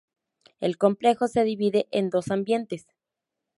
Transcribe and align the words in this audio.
El 0.59 0.79
complejo 0.79 1.27
se 1.27 1.43
divide 1.43 1.87
en 1.91 2.09
dos 2.09 2.31
ambientes. 2.31 2.87